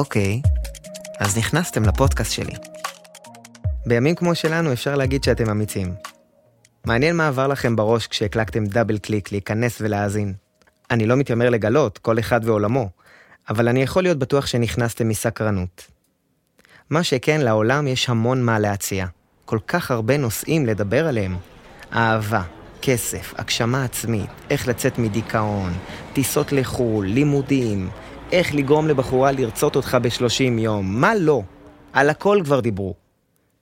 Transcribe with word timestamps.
אוקיי, 0.00 0.42
אז 1.18 1.38
נכנסתם 1.38 1.82
לפודקאסט 1.82 2.32
שלי. 2.32 2.54
בימים 3.86 4.14
כמו 4.14 4.34
שלנו 4.34 4.72
אפשר 4.72 4.96
להגיד 4.96 5.24
שאתם 5.24 5.50
אמיצים. 5.50 5.94
מעניין 6.84 7.16
מה 7.16 7.28
עבר 7.28 7.46
לכם 7.46 7.76
בראש 7.76 8.06
כשהקלקתם 8.06 8.66
דאבל 8.66 8.98
קליק 8.98 9.32
להיכנס 9.32 9.78
ולהאזין. 9.80 10.34
אני 10.90 11.06
לא 11.06 11.16
מתיימר 11.16 11.50
לגלות, 11.50 11.98
כל 11.98 12.18
אחד 12.18 12.40
ועולמו, 12.44 12.88
אבל 13.48 13.68
אני 13.68 13.82
יכול 13.82 14.02
להיות 14.02 14.18
בטוח 14.18 14.46
שנכנסתם 14.46 15.08
מסקרנות. 15.08 15.86
מה 16.90 17.02
שכן, 17.02 17.40
לעולם 17.40 17.86
יש 17.86 18.08
המון 18.08 18.42
מה 18.42 18.58
להציע. 18.58 19.06
כל 19.44 19.58
כך 19.66 19.90
הרבה 19.90 20.16
נושאים 20.16 20.66
לדבר 20.66 21.06
עליהם. 21.06 21.36
אהבה, 21.92 22.42
כסף, 22.82 23.34
הגשמה 23.38 23.84
עצמית, 23.84 24.30
איך 24.50 24.68
לצאת 24.68 24.98
מדיכאון, 24.98 25.72
טיסות 26.12 26.52
לחו"ל, 26.52 27.06
לימודים, 27.06 27.90
איך 28.32 28.54
לגרום 28.54 28.88
לבחורה 28.88 29.32
לרצות 29.32 29.76
אותך 29.76 29.98
בשלושים 30.02 30.58
יום, 30.58 31.00
מה 31.00 31.14
לא? 31.14 31.42
על 31.92 32.10
הכל 32.10 32.40
כבר 32.44 32.60
דיברו. 32.60 32.94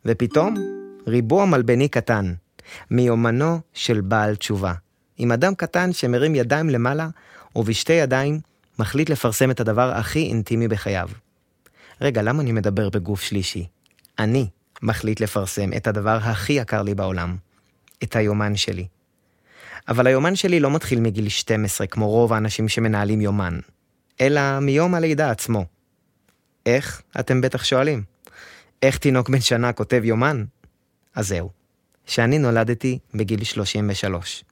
ופתאום, 0.04 0.54
ריבוע 1.06 1.44
מלבני 1.44 1.88
קטן, 1.88 2.34
מיומנו 2.90 3.60
של 3.72 4.00
בעל 4.00 4.36
תשובה. 4.36 4.72
עם 5.18 5.32
אדם 5.32 5.54
קטן 5.54 5.92
שמרים 5.92 6.34
ידיים 6.34 6.70
למעלה, 6.70 7.08
ובשתי 7.56 7.92
ידיים 7.92 8.40
מחליט 8.78 9.10
לפרסם 9.10 9.50
את 9.50 9.60
הדבר 9.60 9.92
הכי 9.92 10.22
אינטימי 10.22 10.68
בחייו. 10.68 11.08
רגע, 12.00 12.22
למה 12.22 12.42
אני 12.42 12.52
מדבר 12.52 12.88
בגוף 12.88 13.22
שלישי? 13.22 13.66
אני 14.18 14.48
מחליט 14.82 15.20
לפרסם 15.20 15.70
את 15.76 15.86
הדבר 15.86 16.18
הכי 16.22 16.52
יקר 16.52 16.82
לי 16.82 16.94
בעולם, 16.94 17.36
את 18.02 18.16
היומן 18.16 18.56
שלי. 18.56 18.86
אבל 19.88 20.06
היומן 20.06 20.36
שלי 20.36 20.60
לא 20.60 20.70
מתחיל 20.70 21.00
מגיל 21.00 21.28
12, 21.28 21.86
כמו 21.86 22.08
רוב 22.08 22.32
האנשים 22.32 22.68
שמנהלים 22.68 23.20
יומן, 23.20 23.58
אלא 24.20 24.60
מיום 24.60 24.94
הלידה 24.94 25.30
עצמו. 25.30 25.64
איך? 26.66 27.02
אתם 27.20 27.40
בטח 27.40 27.64
שואלים. 27.64 28.02
איך 28.82 28.98
תינוק 28.98 29.28
בן 29.28 29.40
שנה 29.40 29.72
כותב 29.72 30.00
יומן? 30.04 30.44
אז 31.14 31.28
זהו, 31.28 31.50
שאני 32.06 32.38
נולדתי 32.38 32.98
בגיל 33.14 33.44
33. 33.44 34.44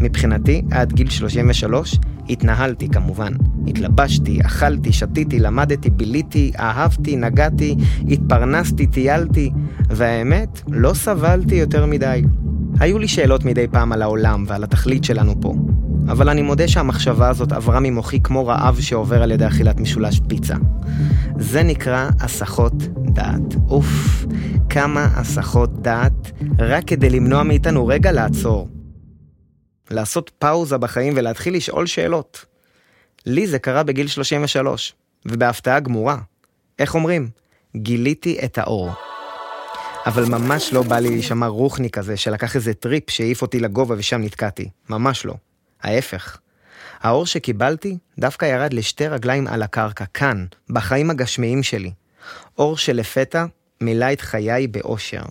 מבחינתי, 0.00 0.62
עד 0.70 0.92
גיל 0.92 1.10
33 1.10 1.98
התנהלתי 2.28 2.88
כמובן. 2.88 3.32
התלבשתי, 3.66 4.40
אכלתי, 4.40 4.92
שתיתי, 4.92 5.38
למדתי, 5.38 5.90
ביליתי, 5.90 6.52
אהבתי, 6.58 7.16
נגעתי, 7.16 7.76
התפרנסתי, 8.10 8.86
טיילתי, 8.86 9.50
והאמת, 9.88 10.60
לא 10.68 10.94
סבלתי 10.94 11.54
יותר 11.54 11.86
מדי. 11.86 12.22
היו 12.80 12.98
לי 12.98 13.08
שאלות 13.08 13.44
מדי 13.44 13.66
פעם 13.68 13.92
על 13.92 14.02
העולם 14.02 14.44
ועל 14.46 14.64
התכלית 14.64 15.04
שלנו 15.04 15.40
פה, 15.40 15.54
אבל 16.08 16.28
אני 16.28 16.42
מודה 16.42 16.68
שהמחשבה 16.68 17.28
הזאת 17.28 17.52
עברה 17.52 17.80
ממוחי 17.80 18.20
כמו 18.20 18.46
רעב 18.46 18.80
שעובר 18.80 19.22
על 19.22 19.30
ידי 19.30 19.46
אכילת 19.46 19.80
משולש 19.80 20.20
פיצה. 20.28 20.54
זה 21.38 21.62
נקרא 21.62 22.08
הסחות 22.20 22.74
דעת. 22.98 23.54
אוף, 23.68 24.24
כמה 24.70 25.04
הסחות 25.04 25.82
דעת, 25.82 26.32
רק 26.58 26.84
כדי 26.86 27.10
למנוע 27.10 27.42
מאיתנו 27.42 27.86
רגע 27.86 28.12
לעצור. 28.12 28.68
לעשות 29.90 30.30
פאוזה 30.38 30.78
בחיים 30.78 31.12
ולהתחיל 31.16 31.56
לשאול 31.56 31.86
שאלות. 31.86 32.44
לי 33.26 33.46
זה 33.46 33.58
קרה 33.58 33.82
בגיל 33.82 34.06
33, 34.06 34.94
ובהפתעה 35.26 35.80
גמורה. 35.80 36.18
איך 36.78 36.94
אומרים? 36.94 37.28
גיליתי 37.76 38.38
את 38.44 38.58
האור. 38.58 38.90
אבל 40.06 40.24
ממש 40.24 40.72
לא 40.72 40.82
בא 40.82 40.98
לי 40.98 41.08
להישמע 41.10 41.46
רוחני 41.46 41.90
כזה 41.90 42.16
שלקח 42.16 42.56
איזה 42.56 42.74
טריפ 42.74 43.10
שהעיף 43.10 43.42
אותי 43.42 43.60
לגובה 43.60 43.94
ושם 43.98 44.20
נתקעתי. 44.20 44.68
ממש 44.90 45.26
לא. 45.26 45.34
ההפך. 45.86 46.38
האור 47.00 47.26
שקיבלתי 47.26 47.98
דווקא 48.18 48.44
ירד 48.44 48.72
לשתי 48.72 49.08
רגליים 49.08 49.46
על 49.46 49.62
הקרקע, 49.62 50.04
כאן, 50.14 50.46
בחיים 50.70 51.10
הגשמיים 51.10 51.62
שלי. 51.62 51.92
אור 52.58 52.76
שלפתע 52.76 53.44
מילא 53.80 54.12
את 54.12 54.20
חיי 54.20 54.66
באושר. 54.66 55.22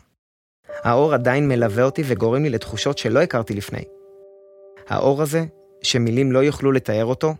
האור 0.84 1.14
עדיין 1.14 1.48
מלווה 1.48 1.84
אותי 1.84 2.04
וגורם 2.06 2.44
לי 2.44 2.50
לתחושות 2.50 2.98
שלא 2.98 3.20
הכרתי 3.20 3.54
לפני. 3.54 3.84
האור 4.88 5.22
הזה, 5.22 5.46
שמילים 5.82 6.32
לא 6.32 6.40
יוכלו 6.40 6.72
לתאר 6.72 7.06
אותו, 7.06 7.36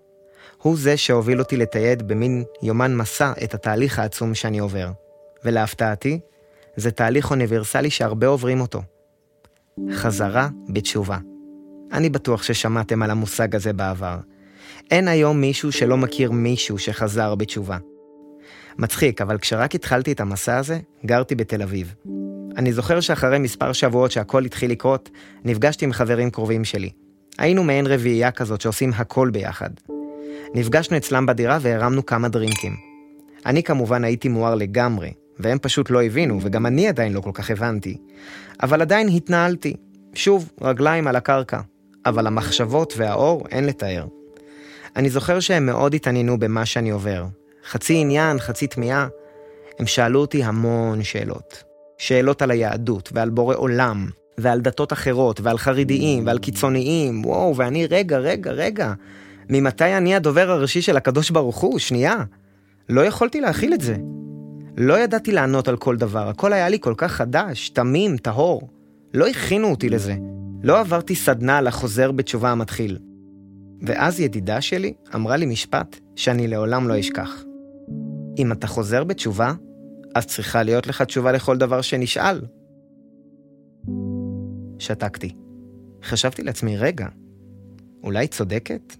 הוא 0.62 0.78
זה 0.78 0.98
שהוביל 0.98 1.40
אותי 1.40 1.58
לתייד 1.58 2.08
במין 2.08 2.44
יומן 2.62 2.96
מסע 2.96 3.34
את 3.44 3.54
התהליך 3.54 4.00
העצום 4.00 4.36
שאני 4.36 4.60
עובר. 4.60 4.92
ולהפתעתי, 5.44 6.20
זה 6.76 6.92
תהליך 6.92 7.32
אוניברסלי 7.32 7.90
שהרבה 7.90 8.28
עוברים 8.28 8.62
אותו. 8.62 8.82
חזרה 9.94 10.50
בתשובה. 10.70 11.18
אני 11.96 12.10
בטוח 12.10 12.44
ששמעתם 12.44 13.04
על 13.04 13.12
המושג 13.12 13.56
הזה 13.56 13.74
בעבר. 13.74 14.18
אין 14.92 15.08
היום 15.08 15.42
מישהו 15.42 15.72
שלא 15.72 15.98
מכיר 15.98 16.32
מישהו 16.32 16.78
שחזר 16.78 17.36
בתשובה. 17.36 17.78
מצחיק, 18.78 19.22
אבל 19.22 19.38
כשרק 19.38 19.76
התחלתי 19.76 20.12
את 20.12 20.20
המסע 20.20 20.58
הזה, 20.58 20.80
גרתי 21.06 21.36
בתל 21.36 21.62
אביב. 21.62 21.96
אני 22.58 22.74
זוכר 22.74 23.00
שאחרי 23.00 23.40
מספר 23.40 23.74
שבועות 23.74 24.12
שהכל 24.12 24.46
התחיל 24.46 24.72
לקרות, 24.72 25.10
נפגשתי 25.46 25.86
עם 25.86 25.94
חברים 25.94 26.30
קרובים 26.30 26.64
שלי. 26.64 26.90
היינו 27.38 27.64
מעין 27.64 27.88
רביעייה 27.88 28.32
כזאת 28.32 28.62
שעושים 28.62 28.92
הכל 28.96 29.30
ביחד. 29.30 29.70
נפגשנו 30.56 30.98
אצלם 30.98 31.26
בדירה 31.26 31.58
והרמנו 31.62 32.06
כמה 32.06 32.30
דרינקים. 32.30 32.76
אני 33.46 33.64
כמובן 33.64 34.04
הייתי 34.04 34.30
מואר 34.30 34.56
לגמרי, 34.56 35.14
והם 35.40 35.58
פשוט 35.62 35.90
לא 35.90 36.04
הבינו, 36.04 36.40
וגם 36.42 36.66
אני 36.66 36.88
עדיין 36.88 37.14
לא 37.14 37.22
כל 37.22 37.32
כך 37.34 37.52
הבנתי. 37.52 37.98
אבל 38.64 38.82
עדיין 38.82 39.08
התנהלתי. 39.08 39.76
שוב, 40.14 40.52
רגליים 40.62 41.08
על 41.08 41.16
הקרקע. 41.16 41.60
אבל 42.06 42.28
המחשבות 42.28 42.94
והאור 42.98 43.44
אין 43.52 43.66
לתאר. 43.66 44.06
אני 44.96 45.10
זוכר 45.10 45.40
שהם 45.40 45.66
מאוד 45.66 45.94
התעניינו 45.94 46.40
במה 46.40 46.66
שאני 46.66 46.90
עובר. 46.90 47.26
חצי 47.70 47.96
עניין, 47.96 48.40
חצי 48.40 48.68
תמיהה. 48.68 49.08
הם 49.80 49.88
שאלו 49.88 50.22
אותי 50.22 50.44
המון 50.44 51.04
שאלות. 51.04 51.64
שאלות 51.98 52.42
על 52.42 52.52
היהדות 52.52 53.10
ועל 53.14 53.30
בורא 53.30 53.56
עולם, 53.56 54.10
ועל 54.38 54.62
דתות 54.62 54.94
אחרות, 54.94 55.42
ועל 55.42 55.58
חרדיים, 55.58 56.28
ועל 56.28 56.40
קיצוניים, 56.40 57.26
וואו, 57.26 57.56
ואני, 57.56 57.86
רגע, 57.86 58.18
רגע, 58.18 58.52
רגע, 58.52 58.94
ממתי 59.50 59.98
אני 59.98 60.16
הדובר 60.16 60.52
הראשי 60.52 60.82
של 60.82 60.98
הקדוש 60.98 61.30
ברוך 61.30 61.58
הוא? 61.58 61.80
שנייה. 61.80 62.16
לא 62.90 63.02
יכולתי 63.02 63.42
להכיל 63.42 63.74
את 63.74 63.82
זה. 63.82 63.96
לא 64.78 65.00
ידעתי 65.00 65.32
לענות 65.32 65.68
על 65.68 65.78
כל 65.78 65.96
דבר, 65.96 66.30
הכל 66.30 66.54
היה 66.54 66.70
לי 66.70 66.78
כל 66.80 66.94
כך 66.98 67.12
חדש, 67.12 67.70
תמים, 67.70 68.18
טהור. 68.18 68.70
לא 69.14 69.28
הכינו 69.28 69.72
אותי 69.72 69.90
לזה. 69.90 70.16
לא 70.66 70.80
עברתי 70.80 71.16
סדנה 71.16 71.58
על 71.58 71.68
החוזר 71.68 72.12
בתשובה 72.12 72.52
המתחיל. 72.52 72.98
ואז 73.82 74.20
ידידה 74.20 74.62
שלי 74.62 74.94
אמרה 75.16 75.38
לי 75.38 75.46
משפט 75.46 76.00
שאני 76.16 76.48
לעולם 76.48 76.88
לא 76.88 77.00
אשכח. 77.00 77.44
אם 78.38 78.52
אתה 78.52 78.68
חוזר 78.68 79.04
בתשובה, 79.04 79.54
אז 80.16 80.26
צריכה 80.26 80.64
להיות 80.64 80.88
לך 80.88 81.02
תשובה 81.02 81.32
לכל 81.32 81.58
דבר 81.58 81.82
שנשאל. 81.82 82.42
שתקתי. 84.80 85.36
חשבתי 86.04 86.44
לעצמי, 86.44 86.78
רגע, 86.78 87.08
אולי 88.04 88.28
צודקת? 88.28 88.96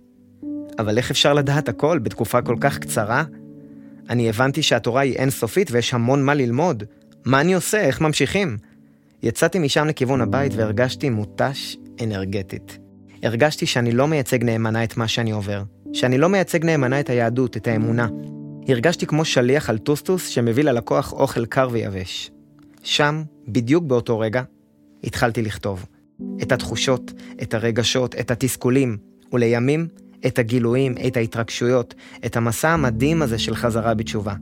אבל 0.80 0.98
איך 0.98 1.12
אפשר 1.12 1.34
לדעת 1.34 1.70
הכל 1.70 2.00
בתקופה 2.00 2.42
כל 2.42 2.56
כך 2.60 2.80
קצרה? 2.80 3.24
אני 4.10 4.30
הבנתי 4.30 4.64
שהתורה 4.64 5.02
היא 5.02 5.16
אינסופית 5.16 5.72
ויש 5.72 5.94
המון 5.94 6.24
מה 6.24 6.34
ללמוד. 6.34 6.84
מה 7.26 7.42
אני 7.42 7.54
עושה? 7.54 7.82
איך 7.82 8.02
ממשיכים? 8.02 8.58
יצאתי 9.26 9.60
משם 9.60 9.88
לכיוון 9.88 10.22
הבית 10.22 10.52
והרגשתי 10.56 11.10
מותש 11.10 11.78
אנרגטית. 12.04 12.78
הרגשתי 13.24 13.66
שאני 13.66 13.92
לא 13.92 14.08
מייצג 14.08 14.44
נאמנה 14.44 14.84
את 14.84 14.98
מה 14.98 15.08
שאני 15.08 15.32
עובר. 15.32 15.64
שאני 15.94 16.18
לא 16.18 16.30
מייצג 16.30 16.66
נאמנה 16.66 17.00
את 17.00 17.10
היהדות, 17.10 17.58
את 17.58 17.68
האמונה. 17.68 18.08
הרגשתי 18.68 19.06
כמו 19.06 19.26
שליח 19.26 19.70
על 19.70 19.78
טוסטוס 19.78 20.28
שמביא 20.28 20.64
ללקוח 20.64 21.14
אוכל 21.14 21.46
קר 21.46 21.68
ויבש. 21.72 22.32
שם, 22.84 23.24
בדיוק 23.48 23.84
באותו 23.84 24.20
רגע, 24.20 24.44
התחלתי 25.04 25.42
לכתוב. 25.42 25.86
את 26.42 26.52
התחושות, 26.52 27.12
את 27.42 27.54
הרגשות, 27.54 28.16
את 28.16 28.32
התסכולים, 28.32 28.98
ולימים, 29.34 29.88
את 30.26 30.40
הגילויים, 30.40 30.96
את 31.08 31.18
ההתרגשויות, 31.18 31.96
את 32.26 32.38
המסע 32.38 32.70
המדהים 32.70 33.22
הזה 33.22 33.38
של 33.38 33.56
חזרה 33.56 33.94
בתשובה. 33.94 34.34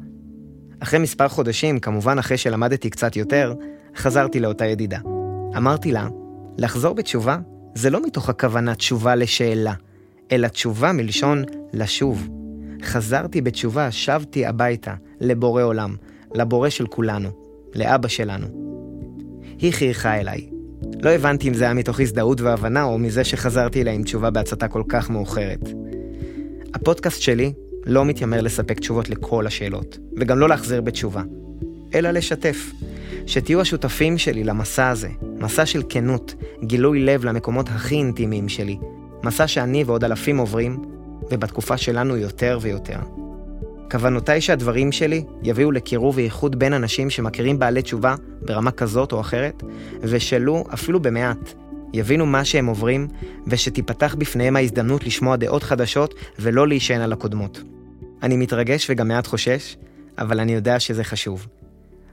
אחרי 0.79 0.99
מספר 0.99 1.27
חודשים, 1.27 1.79
כמובן 1.79 2.19
אחרי 2.19 2.37
שלמדתי 2.37 2.89
קצת 2.89 3.15
יותר, 3.15 3.53
חזרתי 3.95 4.39
לאותה 4.39 4.65
ידידה. 4.65 4.99
אמרתי 5.57 5.91
לה, 5.91 6.07
לחזור 6.57 6.95
בתשובה 6.95 7.37
זה 7.75 7.89
לא 7.89 8.05
מתוך 8.05 8.29
הכוונה 8.29 8.75
תשובה 8.75 9.15
לשאלה, 9.15 9.73
אלא 10.31 10.47
תשובה 10.47 10.91
מלשון 10.91 11.43
לשוב. 11.73 12.29
חזרתי 12.83 13.41
בתשובה, 13.41 13.91
שבתי 13.91 14.45
הביתה, 14.45 14.93
לבורא 15.19 15.63
עולם, 15.63 15.95
לבורא 16.35 16.69
של 16.69 16.87
כולנו, 16.87 17.29
לאבא 17.75 18.07
שלנו. 18.07 18.47
היא 19.59 19.73
חייכה 19.73 20.19
אליי. 20.19 20.49
לא 21.01 21.09
הבנתי 21.09 21.47
אם 21.47 21.53
זה 21.53 21.63
היה 21.63 21.73
מתוך 21.73 21.99
הזדהות 21.99 22.41
והבנה 22.41 22.83
או 22.83 22.97
מזה 22.97 23.23
שחזרתי 23.23 23.81
אליה 23.81 23.93
עם 23.93 24.03
תשובה 24.03 24.29
בהצתה 24.29 24.67
כל 24.67 24.83
כך 24.87 25.09
מאוחרת. 25.09 25.69
הפודקאסט 26.73 27.21
שלי 27.21 27.53
לא 27.85 28.05
מתיימר 28.05 28.41
לספק 28.41 28.79
תשובות 28.79 29.09
לכל 29.09 29.47
השאלות, 29.47 29.97
וגם 30.19 30.39
לא 30.39 30.49
להחזיר 30.49 30.81
בתשובה, 30.81 31.21
אלא 31.93 32.11
לשתף. 32.11 32.71
שתהיו 33.27 33.61
השותפים 33.61 34.17
שלי 34.17 34.43
למסע 34.43 34.89
הזה, 34.89 35.09
מסע 35.21 35.65
של 35.65 35.83
כנות, 35.89 36.35
גילוי 36.63 36.99
לב 36.99 37.25
למקומות 37.25 37.69
הכי 37.69 37.95
אינטימיים 37.95 38.49
שלי, 38.49 38.77
מסע 39.23 39.47
שאני 39.47 39.83
ועוד 39.83 40.03
אלפים 40.03 40.37
עוברים, 40.37 40.81
ובתקופה 41.31 41.77
שלנו 41.77 42.17
יותר 42.17 42.59
ויותר. 42.61 42.99
כוונותיי 43.91 44.41
שהדברים 44.41 44.91
שלי 44.91 45.23
יביאו 45.43 45.71
לקירוב 45.71 46.17
ואיחוד 46.17 46.59
בין 46.59 46.73
אנשים 46.73 47.09
שמכירים 47.09 47.59
בעלי 47.59 47.81
תשובה 47.81 48.15
ברמה 48.41 48.71
כזאת 48.71 49.11
או 49.11 49.21
אחרת, 49.21 49.63
ושלו, 50.01 50.63
אפילו 50.73 50.99
במעט, 50.99 51.53
יבינו 51.93 52.25
מה 52.25 52.45
שהם 52.45 52.65
עוברים, 52.65 53.07
ושתיפתח 53.47 54.15
בפניהם 54.19 54.55
ההזדמנות 54.55 55.05
לשמוע 55.05 55.35
דעות 55.35 55.63
חדשות 55.63 56.13
ולא 56.39 56.67
להישען 56.67 57.01
על 57.01 57.13
הקודמות. 57.13 57.61
אני 58.23 58.37
מתרגש 58.37 58.87
וגם 58.89 59.07
מעט 59.07 59.27
חושש, 59.27 59.77
אבל 60.17 60.39
אני 60.39 60.53
יודע 60.53 60.79
שזה 60.79 61.03
חשוב. 61.03 61.47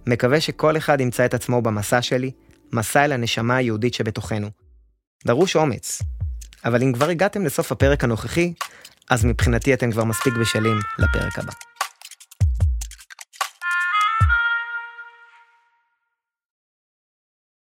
מקווה 0.06 0.41
שכל 0.41 0.76
אחד 0.76 1.00
ימצא 1.00 1.25
את 1.25 1.35
עצמו 1.35 1.62
במסע 1.62 2.02
שלי, 2.02 2.31
מסע 2.73 3.05
אל 3.05 3.12
הנשמה 3.12 3.56
היהודית 3.56 3.94
שבתוכנו. 3.94 4.50
דרוש 5.26 5.56
אומץ, 5.56 6.02
אבל 6.64 6.82
אם 6.82 6.93
כבר 6.93 7.08
הגעתם 7.08 7.44
לסוף 7.44 7.73
הפרק 7.73 8.05
הנוכחי, 8.05 8.52
אז 9.11 9.25
מבחינתי 9.25 9.75
אתם 9.75 9.91
כבר 9.91 10.05
מספיק 10.05 10.35
בשלים 10.41 10.79
לפרק 10.99 11.38
הבא. 11.38 11.70